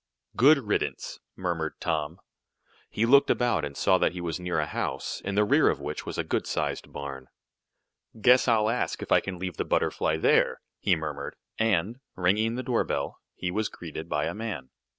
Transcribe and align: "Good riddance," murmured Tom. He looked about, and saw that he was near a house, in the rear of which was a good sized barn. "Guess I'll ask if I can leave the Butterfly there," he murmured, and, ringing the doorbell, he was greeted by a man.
"Good 0.35 0.57
riddance," 0.57 1.19
murmured 1.35 1.79
Tom. 1.79 2.19
He 2.89 3.05
looked 3.05 3.29
about, 3.29 3.63
and 3.63 3.77
saw 3.77 3.99
that 3.99 4.13
he 4.13 4.19
was 4.19 4.39
near 4.39 4.57
a 4.59 4.65
house, 4.65 5.21
in 5.23 5.35
the 5.35 5.43
rear 5.45 5.69
of 5.69 5.79
which 5.79 6.07
was 6.07 6.17
a 6.17 6.23
good 6.23 6.47
sized 6.47 6.91
barn. 6.91 7.27
"Guess 8.19 8.47
I'll 8.47 8.71
ask 8.71 9.03
if 9.03 9.11
I 9.11 9.19
can 9.19 9.37
leave 9.37 9.57
the 9.57 9.63
Butterfly 9.63 10.17
there," 10.17 10.59
he 10.79 10.95
murmured, 10.95 11.35
and, 11.59 11.99
ringing 12.15 12.55
the 12.55 12.63
doorbell, 12.63 13.19
he 13.35 13.51
was 13.51 13.69
greeted 13.69 14.09
by 14.09 14.25
a 14.25 14.33
man. 14.33 14.71